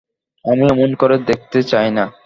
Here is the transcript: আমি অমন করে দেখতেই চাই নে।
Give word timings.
আমি 0.45 0.63
অমন 0.71 0.91
করে 0.95 1.15
দেখতেই 1.29 1.65
চাই 1.71 1.89
নে। 1.91 2.05